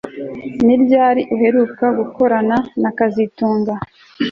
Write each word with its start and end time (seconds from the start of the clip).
Ni 0.65 0.75
ryari 0.83 1.21
uheruka 1.35 1.85
gukorana 1.97 2.57
na 2.81 2.89
kazitunga 2.97 3.73